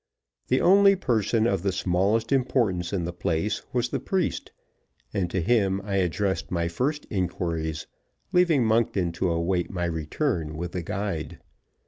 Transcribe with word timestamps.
The 0.47 0.61
only 0.61 0.95
person 0.95 1.45
of 1.45 1.61
the 1.61 1.71
smallest 1.71 2.31
importance 2.31 2.91
in 2.91 3.05
the 3.05 3.13
place 3.13 3.61
was 3.71 3.89
the 3.89 3.99
priest, 3.99 4.51
and 5.13 5.29
to 5.29 5.41
him 5.43 5.79
I 5.83 5.97
addressed 5.97 6.49
my 6.49 6.67
first 6.69 7.05
inquiries, 7.11 7.85
leaving 8.33 8.65
Monkton 8.65 9.11
to 9.11 9.29
await 9.29 9.69
my 9.69 9.85
return 9.85 10.57
with 10.57 10.71
the 10.71 10.81
guide. 10.81 11.37